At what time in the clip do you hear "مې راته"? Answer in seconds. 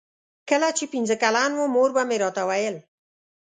2.09-2.43